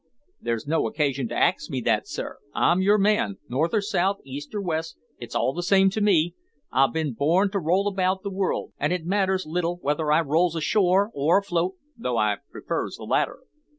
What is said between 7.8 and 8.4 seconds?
about the